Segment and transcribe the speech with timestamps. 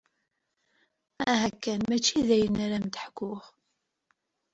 [1.31, 1.81] Aha kan!
[1.89, 3.41] Mačči d ayen ara am-d-ḥkuɣ.